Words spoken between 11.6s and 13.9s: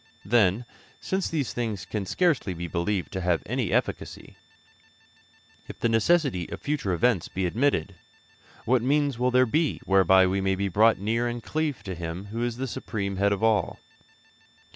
to Him who is the supreme Head of all?